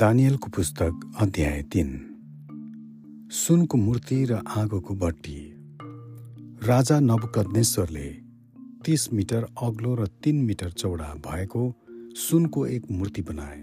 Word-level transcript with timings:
दानियलको 0.00 0.48
पुस्तक 0.48 1.00
अध्याय 1.20 1.62
तिन। 1.62 1.88
सुनको 3.30 3.78
मूर्ति 3.78 4.24
र 4.24 4.32
आगोको 4.32 4.94
बट्टी। 4.94 5.38
राजा 6.62 7.00
नबुकदनेश्वरले 7.00 8.06
तिस 8.84 9.12
मिटर 9.12 9.46
अग्लो 9.62 9.94
र 9.94 10.06
तिन 10.06 10.36
मिटर 10.36 10.70
चौडा 10.72 11.08
भएको 11.26 11.64
सुनको 12.16 12.66
एक 12.66 12.90
मूर्ति 12.90 13.22
बनाए 13.22 13.58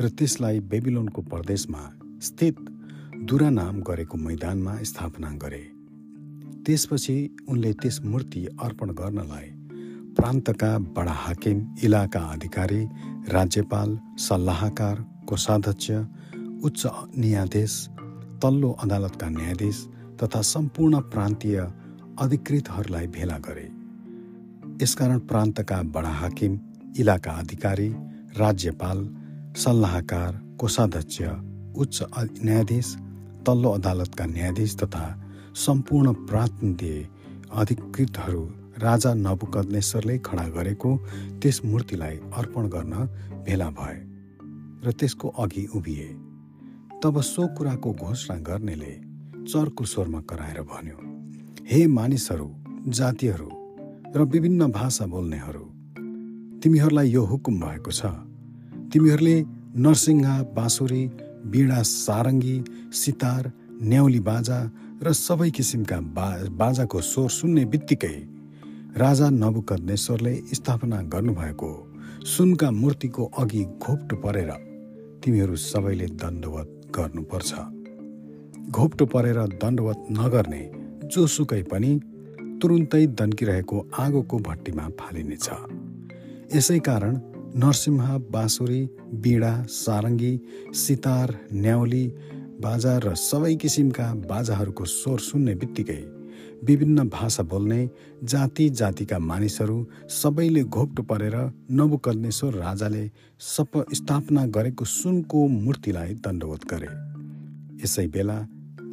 र 0.00 0.08
त्यसलाई 0.08 0.60
बेबिलोनको 0.60 1.22
प्रदेशमा 1.22 1.82
स्थित 2.20 2.56
दुरा 3.24 3.50
नाम 3.50 3.80
गरेको 3.80 4.18
मैदानमा 4.18 4.78
स्थापना 4.82 5.30
गरे। 5.42 5.64
त्यसपछि 6.66 7.16
उनले 7.48 7.72
त्यस 7.72 8.00
मूर्ति 8.04 8.46
अर्पण 8.60 8.90
गर्नलाई 8.92 9.50
प्रान्तका 10.16 10.78
बडा 10.78 11.18
हाकिम 11.24 11.60
इलाका 11.84 12.20
अधिकारी 12.20 12.82
राज्यपाल 13.28 13.98
सल्लाहकार 14.18 15.15
कोषाध्यक्ष 15.28 15.90
उच्च 16.64 16.82
न्यायाधीश 17.18 17.72
तल्लो 18.42 18.70
अदालतका 18.82 19.28
न्यायाधीश 19.28 19.78
तथा 20.22 20.40
सम्पूर्ण 20.44 21.00
प्रान्तीय 21.12 21.58
अधिकृतहरूलाई 22.20 23.06
भेला 23.14 23.38
गरे। 23.46 23.66
यसकारण 24.82 25.18
प्रान्तका 25.30 25.82
बडा 25.94 26.12
हाकिम 26.20 26.58
इलाका 26.98 27.32
अधिकारी 27.42 27.88
राज्यपाल 28.38 28.98
सल्लाहकार 29.56 30.32
कोषाध्यक्ष 30.60 31.20
उच्च 31.76 32.02
न्यायाधीश 32.44 32.94
तल्लो 33.46 33.70
अदालतका 33.70 34.26
न्यायाधीश 34.26 34.76
तथा 34.82 35.04
सम्पूर्ण 35.66 36.12
प्रान्तीय 36.28 37.06
अधिकृतहरू 37.52 38.42
राजा 38.78 39.12
नबुकदनेश्वरले 39.16 40.18
खडा 40.26 40.46
गरेको 40.56 40.96
त्यस 41.42 41.60
मूर्तिलाई 41.64 42.16
अर्पण 42.38 42.68
गर्न 42.68 42.94
भेला 43.46 43.68
भए। 43.78 43.96
र 44.86 44.92
त्यसको 44.92 45.28
अघि 45.42 45.66
उभिए। 45.76 46.08
तब 47.02 47.20
सो 47.22 47.46
कुराको 47.56 47.92
घोषणा 47.92 48.36
गर्नेले 48.48 48.92
चर्को 49.50 49.84
स्वरमा 49.84 50.20
कराएर 50.30 50.60
भन्यो 50.70 50.98
हे 51.70 51.86
मानिसहरू 51.86 52.48
जातिहरू 52.98 53.50
र 54.16 54.24
विभिन्न 54.32 54.70
भाषा 54.72 55.06
बोल्नेहरू 55.06 55.64
तिमीहरूलाई 56.62 57.08
यो 57.10 57.22
हुकुम 57.24 57.60
भएको 57.60 57.90
छ। 57.90 58.06
तिमीहरूले 58.92 59.36
नरसिंह 59.84 60.26
बाँसुरी 60.56 61.02
बिडा 61.52 61.80
सारङ्गी 61.82 62.56
सितार 63.00 63.52
न्याउली 63.82 64.20
बाजा 64.28 64.58
र 65.02 65.12
सबै 65.12 65.50
किसिमका 65.56 65.98
बा 66.16 66.28
बाजाको 66.60 67.00
स्वर 67.10 67.28
सुन्ने 67.30 67.64
बित्तिकै 67.72 68.16
राजा 68.96 69.28
नबुकदनेश्वरले 69.32 70.34
स्थापना 70.54 70.98
गर्नुभएको 71.12 71.70
सुनका 72.34 72.70
मूर्तिको 72.80 73.24
अघि 73.38 73.64
घोप्टो 73.82 74.16
परेर 74.16 74.50
तिमीहरू 75.26 75.56
सबैले 75.58 76.06
दण्डवत 76.22 76.68
गर्नुपर्छ। 76.96 77.50
घोप्टो 78.70 79.04
परेर 79.12 79.38
दण्डवत 79.62 80.00
नगर्ने 80.10 80.60
जोसुकै 81.10 81.62
पनि 81.62 81.90
तुरुन्तै 82.62 83.00
दन्किरहेको 83.18 83.76
आगोको 83.98 84.36
भट्टीमा 84.38 84.84
फालिनेछ। 85.00 85.46
यसै 86.56 86.78
कारण 86.88 87.14
नरसिंह 87.62 88.06
बाँसुरी 88.34 88.80
बिडा 89.24 89.52
सारङ्गी 89.74 90.32
सितार 90.82 91.34
न्याउली 91.64 92.04
बाजा 92.62 92.94
र 93.04 93.14
सबै 93.18 93.54
किसिमका 93.62 94.06
बाजाहरूको 94.30 94.84
स्वर 94.94 95.18
सुन्ने 95.28 95.54
बित्तिकै 95.60 96.02
विभिन्न 96.64 97.08
भाषा 97.08 97.42
बोल्ने 97.42 97.88
जाति 98.24 98.68
जातिका 98.70 99.18
मानिसहरू 99.18 99.78
सबैले 100.10 100.62
घोप्टो 100.64 101.02
परेर 101.02 101.36
नबुकदनेश्वर 101.70 102.54
राजाले 102.54 103.04
सप 103.40 103.84
स्थापना 103.92 104.46
गरेको 104.46 104.84
सुनको 104.84 105.46
मूर्तिलाई 105.48 106.14
दण्डवत 106.14 106.64
गरे। 106.70 106.90
यसै 107.84 108.06
बेला 108.06 108.38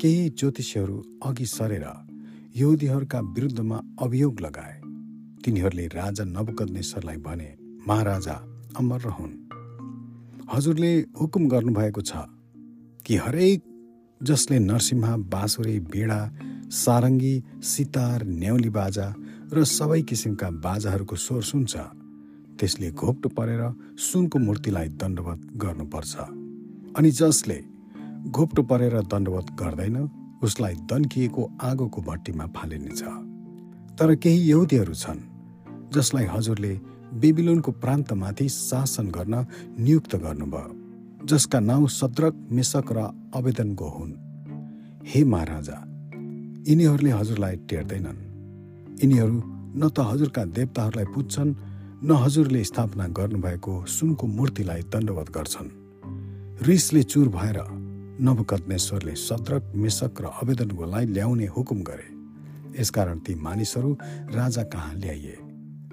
केही 0.01 0.29
ज्योतिषीहरू 0.29 1.03
अघि 1.25 1.45
सरेर 1.45 1.85
यहुदीहरूका 2.55 3.19
विरुद्धमा 3.19 3.81
अभियोग 4.01 4.41
लगाए। 4.41 4.75
तिनीहरूले 5.45 5.87
राजा 5.87 6.23
नबुकदनेश्वरलाई 6.23 7.17
भने 7.17 7.49
महाराजा 7.87 8.35
अमर 8.77 8.99
रहन्। 8.99 9.33
हजुरले 10.53 10.93
हुकुम 11.21 11.47
गर्नुभएको 11.47 12.01
छ 12.01 12.11
कि 13.05 13.15
हरेक 13.15 13.63
जसले 14.23 14.59
नरसिंह 14.59 15.15
बाँसुरी 15.17 15.79
बिडा 15.79 16.19
सारङ्गी 16.71 17.43
सितार 17.61 18.23
न्याउली 18.23 18.69
बाजा 18.69 19.07
र 19.53 19.63
सबै 19.63 20.01
किसिमका 20.01 20.49
बाजाहरूको 20.49 21.15
स्वर 21.15 21.41
सुन्छ। 21.41 21.73
त्यसले 22.59 22.91
घोप्टो 22.91 23.29
परेर 23.29 23.61
सुनको 23.99 24.39
मूर्तिलाई 24.39 24.87
दण्डवत 25.01 25.39
गर्नुपर्छ। 25.55 26.15
अनि 26.97 27.11
जसले 27.11 27.59
घोप्टो 28.29 28.63
परेर 28.63 28.95
दण्डवत 29.01 29.47
गर्दैन 29.59 29.97
उसलाई 30.43 30.75
दन्किएको 30.89 31.43
आगोको 31.61 32.01
भट्टीमा 32.01 32.45
फालिनेछ। 32.55 33.01
तर 33.99 34.15
केही 34.15 34.49
यहुदीहरू 34.49 34.93
छन् 34.93 35.21
जसलाई 35.93 36.25
हजुरले 36.25 36.73
बेबिलोनको 37.21 37.71
प्रान्तमाथि 37.71 38.49
शासन 38.49 39.07
गर्न 39.07 39.45
नियुक्त 39.79 40.15
गर्नुभयो। 40.15 40.82
जसका 41.25 41.59
नाउँ 41.59 41.87
सद्रक 41.87 42.47
मेसक 42.51 42.91
र 42.91 42.97
आवेदनको 43.35 43.87
हुन्। 43.89 44.13
हे 45.07 45.23
महाराजा 45.23 45.77
यिनीहरूले 46.67 47.11
हजुरलाई 47.11 47.55
टेर्दैनन्। 47.55 48.19
यिनीहरू 49.03 49.41
न 49.75 49.89
त 49.89 49.99
हजुरका 49.99 50.43
देवताहरूलाई 50.45 51.05
पुज्छन् 51.05 51.55
न 52.03 52.11
हजुरले 52.11 52.63
स्थापना 52.63 53.07
गर्नुभएको 53.07 53.85
सुनको 53.85 54.27
मूर्तिलाई 54.27 54.81
दण्डवत 54.81 55.29
गर्छन्। 55.29 55.69
रिसले 56.67 57.03
चुर 57.03 57.27
भएर 57.27 57.59
नवकत्नेश्वरले 58.19 59.15
सत्रक 59.15 59.71
मेसक 59.75 60.21
र 60.21 60.25
आवेदनकोलाई 60.25 61.05
ल्याउने 61.05 61.45
हुकुम 61.45 61.79
गरे। 61.81 62.07
यसकारण 62.81 63.19
ती 63.19 63.35
मानिसहरू 63.35 63.97
राजा 64.35 64.63
कहाँ 64.63 64.93
ल्याइए? 64.95 65.37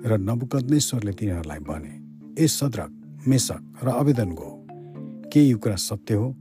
र 0.07 0.19
नवकत्नेश्वरले 0.19 1.13
तिनीहरूलाई 1.13 1.59
भने 1.59 1.95
ए 2.43 2.47
सद्रक 2.47 3.23
मेसक 3.29 3.85
र 3.85 3.89
आवेदनको 3.89 4.60
के 5.33 5.41
यो 5.41 5.59
कुरा 5.59 5.75
सत्य 5.77 6.15
हो 6.15 6.35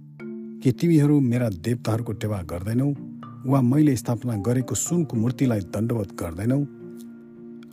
कि 0.61 0.71
तिमीहरू 0.71 1.19
मेरा 1.21 1.49
देवताहरूको 1.61 2.13
टेवा 2.21 2.41
गर्दैनौ? 2.41 2.87
वा 3.45 3.61
मैले 3.61 3.95
स्थापना 3.95 4.35
गरेको 4.41 4.75
सुनको 4.75 5.17
मूर्तिलाई 5.17 5.59
दण्डवत 5.73 6.13
गर्दैनौ? 6.19 6.57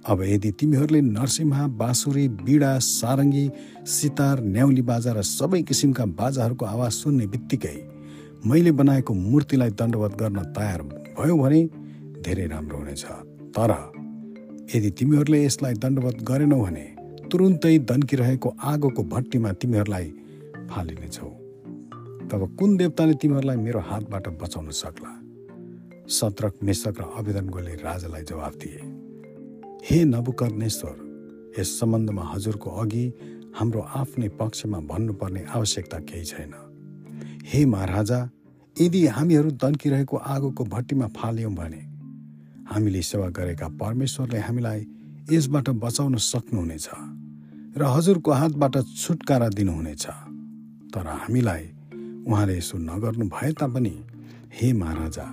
अब 0.07 0.23
यदि 0.23 0.51
तिमीहरूले 0.61 1.01
नरसिंह 1.01 1.67
बाँसुरी 1.81 2.29
बिडा 2.45 2.73
सारङ्गी 2.79 3.49
सितार 3.89 4.43
न्याउली 4.45 4.83
बाजा 4.83 5.13
र 5.13 5.23
सबै 5.23 5.63
किसिमका 5.63 6.05
बाजाहरूको 6.21 6.65
आवाज 6.65 6.93
सुन्ने 6.93 7.27
बित्तिकै 7.27 7.77
मैले 8.47 8.73
बनाएको 8.77 9.15
मूर्तिलाई 9.15 9.71
दण्डवत 9.81 10.13
गर्न 10.21 10.39
तयार 10.53 10.83
भयो 11.17 11.37
भने 11.37 11.63
धेरै 12.29 12.47
राम्रो 12.47 12.77
हुनेछ। 12.77 13.05
तर 13.57 13.73
यदि 14.75 14.91
तिमीहरूले 14.91 15.45
यसलाई 15.45 15.75
दण्डवत 15.81 16.23
गरेनौ 16.29 16.61
भने 16.61 16.87
तुरुन्तै 17.33 17.75
दन्किरहेको 17.91 18.55
आगोको 18.63 19.03
भट्टीमा 19.17 19.53
तिमीहरूलाई 19.53 20.13
फालिनेछौ। 20.71 21.31
तब 22.31 22.41
कुन 22.59 22.77
देवताले 22.77 23.15
तिमीहरूलाई 23.15 23.57
मेरो 23.57 23.81
हातबाट 23.81 24.29
बचाउन 24.43 24.71
सक्ला? 24.73 25.13
सत्रक 26.09 26.55
मेसक 26.63 27.01
र 27.01 27.05
आवेदनगोले 27.19 27.75
राजालाई 27.83 28.23
जवाफ 28.23 28.55
दिए 28.57 28.83
हे 29.85 29.99
नबुकर्नेश्वर 30.05 30.97
यस 31.59 31.69
सम्बन्धमा 31.81 32.25
हजुरको 32.33 32.71
अघि 32.83 33.05
हाम्रो 33.59 33.81
आफ्नै 33.81 34.29
पक्षमा 34.39 34.79
भन्नुपर्ने 34.91 35.43
आवश्यकता 35.57 35.99
केही 36.09 36.25
छैन। 36.25 36.53
हे 37.51 37.65
महाराजा 37.65 38.19
यदि 38.77 39.07
हामीहरू 39.07 39.51
दन्किरहेको 39.63 40.17
आगोको 40.17 40.65
भट्टीमा 40.65 41.07
फाल्यौँ 41.17 41.55
भने 41.55 41.83
हामीले 42.71 43.03
सेवा 43.03 43.29
गरेका 43.39 43.69
परमेश्वरले 43.83 44.39
हामीलाई 44.39 44.81
यसबाट 45.31 45.69
बचाउन 45.85 46.17
सक्नुहुनेछ 46.23 46.89
र 47.79 47.83
हजुरको 47.95 48.31
हातबाट 48.33 48.75
छुटकारा 49.03 49.49
दिनुहुनेछ। 49.49 50.07
तर 50.97 51.07
हामीलाई 51.07 51.65
उहाँले 52.25 52.57
यसो 52.57 52.79
नगर्नु 52.81 53.25
भए 53.29 53.53
तापनि 53.53 53.95
हे 54.53 54.73
महाराजा 54.73 55.27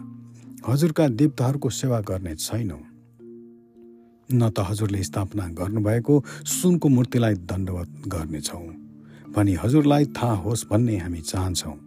हजुरका 0.67 1.07
देवताहरूको 1.09 1.69
सेवा 1.71 1.99
गर्ने 2.03 2.35
छैनौँ। 2.35 2.83
न 4.29 4.49
त 4.49 4.59
हजुरले 4.59 5.03
स्थापना 5.03 5.47
गर्नुभएको 5.55 6.23
सुनको 6.51 6.89
मूर्तिलाई 6.89 7.35
दण्डवत 7.47 7.89
गर्नेछौँ 8.07 8.67
भनी 9.35 9.53
हजुरलाई 9.63 10.05
थाहा 10.17 10.35
होस् 10.43 10.67
भन्ने 10.69 10.97
हामी 10.97 11.21
चाहन्छौँ। 11.21 11.77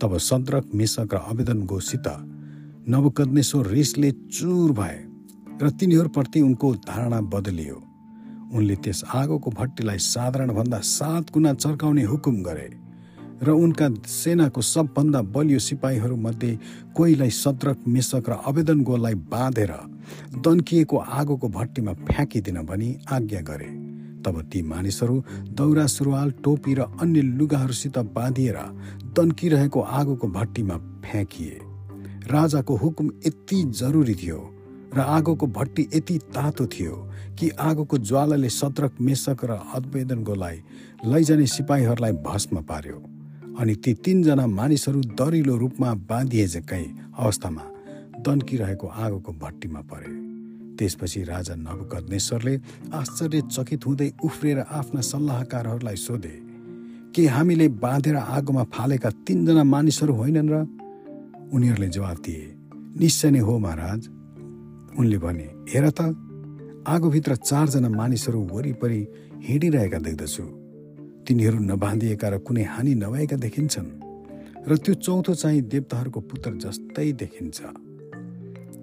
तब 0.00 0.16
सद्रक 0.18 0.70
मिसक 0.74 1.14
र 1.14 1.16
आवेदन 1.30 1.62
गोसित 1.66 2.06
नवकद्नेश्वर 2.88 3.66
रिसले 3.66 4.10
चुर 4.10 4.72
भए 4.72 4.96
र 5.62 5.70
तिनीहरूप्रति 5.70 6.40
उनको 6.40 6.74
धारणा 6.88 7.20
बदलियो। 7.20 7.76
उनले 8.54 8.76
त्यस 8.76 9.04
आगोको 9.14 9.50
भट्टीलाई 9.50 9.98
साधारणभन्दा 9.98 10.78
सात 10.78 11.32
गुणा 11.32 11.52
चर्काउने 11.54 12.02
हुकुम 12.04 12.42
गरे। 12.42 12.83
र 13.42 13.50
उनका 13.50 13.88
सेनाको 14.06 14.60
सबभन्दा 14.62 15.20
बलियो 15.34 15.58
सिपाहीहरूमध्ये 15.58 16.58
कोहीलाई 16.96 17.30
सत्रक 17.32 17.78
मेसक 17.88 18.28
र 18.28 18.32
आवेदन 18.46 18.82
गोलाई 18.82 19.14
बाँधेर 19.14 19.72
दन्किएको 20.38 20.96
आगोको 20.96 21.48
भट्टीमा 21.48 21.92
फ्याँकिदिन 21.92 22.62
भनी 22.62 22.96
आज्ञा 23.12 23.40
गरे। 23.40 23.70
तब 24.24 24.40
ती 24.52 24.62
मानिसहरू 24.62 25.22
दौरा 25.52 25.86
सुरुवाल 25.86 26.30
टोपी 26.44 26.74
र 26.74 26.80
अन्य 27.02 27.22
लुगाहरूसित 27.38 27.98
बाँधिएर 28.14 28.56
तन्किरहेको 29.16 29.80
आगोको 29.80 30.28
भट्टीमा 30.28 30.76
फ्याँकिए। 31.04 31.60
राजाको 32.30 32.76
हुकुम 32.76 33.10
यति 33.26 33.62
जरुरी 33.80 34.14
थियो 34.14 34.38
र 34.94 35.00
आगोको 35.00 35.46
भट्टी 35.48 35.82
यति 35.94 36.18
तातो 36.34 36.66
थियो 36.66 36.94
कि 37.38 37.48
आगोको 37.60 37.98
ज्वालाले 38.00 38.48
सत्रक 38.48 39.00
मेसक 39.00 39.44
र 39.44 39.58
अद्वेदनकोलाई 39.74 40.62
लैजाने 41.06 41.46
सिपाहीहरूलाई 41.46 42.12
भस्म 42.24 42.62
पार्यो। 42.62 43.02
अनि 43.60 43.74
ती 43.74 43.92
तिनजना 43.94 44.46
मानिसहरू 44.46 45.00
दरिलो 45.14 45.56
रूपमा 45.56 45.90
बाँधिएकै 46.10 46.84
अवस्थामा 47.14 47.64
दन्किरहेको 48.26 48.86
आगोको 48.86 49.32
भट्टीमा 49.32 49.80
परे। 49.90 50.10
त्यसपछि 50.76 51.22
राजा 51.22 51.54
नबुकदनेश्वरले 51.54 52.54
आश्चर्यचकित 52.92 53.86
हुँदै 53.86 54.08
उफ्रिएर 54.24 54.58
आफ्ना 54.58 55.00
सल्लाहकारहरूलाई 55.00 55.96
सोधे 55.96 56.34
के 57.14 57.26
हामीले 57.26 57.68
बाँधेर 57.78 58.16
आगोमा 58.16 58.64
फालेका 58.74 59.10
तिनजना 59.26 59.64
मानिसहरू 59.64 60.12
होइनन् 60.14 60.50
र? 60.50 60.54
उनीहरूले 61.54 61.88
जवाब 61.88 62.18
दिए 62.26 62.42
निश्चय 62.98 63.30
नै 63.30 63.38
हो 63.38 63.58
महाराज। 63.58 64.02
उनले 64.98 65.18
भने 65.18 65.48
हेर 65.70 65.86
त 65.90 66.00
आगोभित्र 66.86 67.36
चारजना 67.38 67.88
मानिसहरू 67.88 68.40
वरिपरि 68.50 69.00
हिँडिरहेका 69.46 69.98
देख्दछु। 69.98 70.63
तिनीहरू 71.26 71.58
नबाँधिएका 71.60 72.28
र 72.28 72.38
कुनै 72.38 72.62
हानि 72.64 72.94
नभएका 72.94 73.36
देखिन्छन् 73.36 73.90
र 74.68 74.76
त्यो 74.76 74.94
चौथो 74.96 75.34
चाहिँ 75.34 75.60
देवताहरूको 75.62 76.20
पुत्र 76.20 76.50
जस्तै 76.60 77.12
देखिन्छ। 77.12 77.60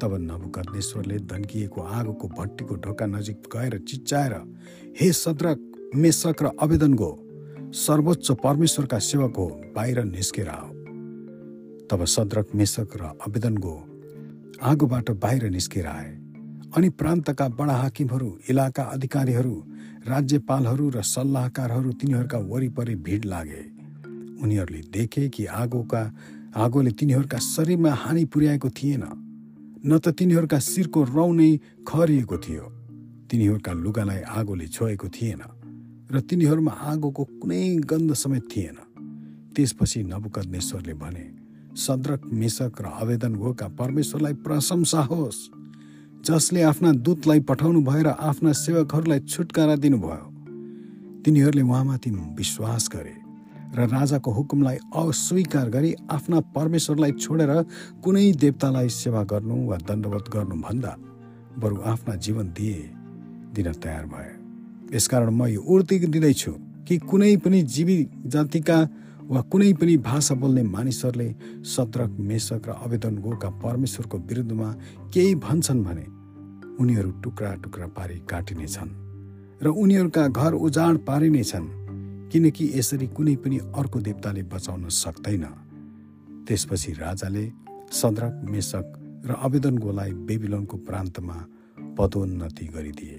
तब 0.02 0.12
नबुकर्नेश्वरले 0.22 1.18
दन्किएको 1.30 1.82
आगोको 1.82 2.28
भट्टीको 2.28 2.76
ढोका 2.76 3.06
नजिक 3.06 3.38
गएर 3.54 3.78
चिच्चाएर 3.80 4.34
हे 5.00 5.12
सद्रक 5.14 5.60
मेसक 5.96 6.44
र 6.44 6.52
आवेदनको 6.62 7.10
सर्वोच्च 7.78 8.32
परमेश्वरका 8.44 9.00
सेवक 9.00 9.38
हो 9.38 9.48
बाहिर 9.76 10.04
निस्केर 10.06 10.50
आओ 10.50 10.70
तब 11.90 12.06
सद्रक 12.06 12.48
मेसक 12.56 12.98
र 12.98 13.04
आवेदनको 13.22 13.74
आगोबाट 14.62 15.12
बाहिर 15.22 15.44
निस्केर 15.50 15.88
आए। 15.88 16.10
अनि 16.78 16.90
प्रान्तका 16.90 17.48
बडा 17.50 17.74
हाकिमहरू 17.74 18.30
इलाका 18.50 18.84
अधिकारीहरू 18.96 19.56
राज्यपालहरू 20.02 20.90
र 20.90 21.02
सल्लाहकारहरू 21.06 21.92
तिनीहरूका 21.92 22.38
वरिपरि 22.38 22.96
भिड 22.96 23.26
लागे। 23.26 23.64
उनीहरूले 24.42 24.82
देखे 24.90 25.30
कि 25.30 25.46
आगोका 25.46 26.02
आगोले 26.56 26.92
तिनीहरूका 26.92 27.38
शरीरमा 27.38 27.92
हानि 27.94 28.26
पुर्याएको 28.26 28.70
थिएन। 28.70 29.04
न 29.86 29.98
त 29.98 30.10
तिनीहरूका 30.10 30.60
शिरको 30.60 31.04
रौँ 31.04 31.34
नै 31.34 31.50
खरिएको 31.88 32.38
थियो। 32.38 32.66
तिनीहरूका 33.30 33.72
लुगालाई 33.74 34.22
आगोले 34.22 34.68
छोएको 34.68 35.08
थिएन 35.08 35.42
र 36.12 36.20
तिनीहरूमा 36.20 36.72
आगोको 36.72 37.24
कुनै 37.40 37.62
गन्ध 37.86 38.14
समेत 38.14 38.44
थिएन। 38.50 38.78
त्यसपछि 39.56 40.04
नबुकदनेश्वरले 40.04 40.94
भने 40.94 41.26
सद्रक 41.78 42.22
मेसक 42.34 42.74
र 42.82 42.86
आवेदन 42.86 43.36
गोका 43.36 43.68
परमेश्वरलाई 43.78 44.34
प्रशंसा 44.34 45.02
होस्। 45.02 45.61
जसले 46.26 46.62
आफ्ना 46.62 46.92
दूतलाई 47.06 47.40
पठाउनु 47.50 47.82
भएर 47.82 48.08
आफ्ना 48.08 48.52
सेवकहरूलाई 48.54 49.20
छुटकारा 49.26 49.76
दिनुभयो। 49.76 50.26
तिनीहरूले 51.26 51.62
उहाँमाथि 51.62 52.10
विश्वास 52.38 52.90
गरे 52.94 53.16
र 53.76 53.88
राजाको 53.88 54.32
हुकुमलाई 54.32 54.78
अस्वीकार 55.02 55.70
गरी 55.70 55.94
आफ्ना 56.12 56.40
परमेश्वरलाई 56.56 57.12
छोडेर 57.24 57.52
कुनै 58.04 58.32
देवतालाई 58.38 58.90
सेवा 58.92 59.24
गर्नु 59.32 59.56
वा 59.70 59.78
दण्डवत 59.88 60.26
गर्नुभन्दा 60.34 60.92
बरु 61.58 61.78
आफ्ना 61.92 62.16
जीवन 62.26 62.48
दिए 62.58 62.80
दिन 63.56 63.72
तयार 63.84 64.06
भए 64.14 64.32
यसकारण 64.96 65.30
म 65.32 65.46
यो 65.48 65.62
उर्ति 65.64 66.00
दिँदैछु 66.06 66.52
कि 66.88 66.98
कुनै 67.10 67.36
पनि 67.44 67.62
जीवी 67.66 67.98
जातिका 68.28 68.78
वा 69.32 69.42
कुनै 69.42 69.72
पनि 69.74 69.96
भाषा 69.98 70.36
बोल्ने 70.36 70.64
मानिसहरूले 70.64 71.30
सत्रक 71.66 72.12
मेसक 72.20 72.68
र 72.68 72.72
आवेदन 72.86 73.18
गोका 73.18 73.50
परमेश्वरको 73.64 74.18
विरुद्धमा 74.30 74.70
केही 75.14 75.36
भन्छन् 75.36 75.84
भने 75.84 76.06
उनीहरू 76.80 77.12
टुक्रा 77.24 77.52
टुक्रा 77.64 77.88
पारी 77.88 78.18
काटिनेछन् 78.30 78.92
र 79.64 79.68
उनीहरूका 79.84 80.28
घर 80.28 80.54
उजाड 80.54 80.98
पारिनेछन् 81.08 81.68
किनकि 82.32 82.72
यसरी 82.76 83.08
कुनै 83.08 83.36
पनि 83.36 83.58
अर्को 83.76 84.00
देवताले 84.00 84.44
बचाउन 84.44 84.88
सक्दैन। 84.90 85.46
त्यसपछि 86.48 86.92
राजाले 86.94 87.46
सद्रक 87.92 88.34
मेसक 88.50 88.86
र 89.26 89.32
आवेदन 89.40 89.78
गोलाई 89.78 90.12
बेबिलोनको 90.28 90.78
प्रान्तमा 90.78 91.38
पदोन्नति 91.98 92.66
गरिदिए। 92.66 93.18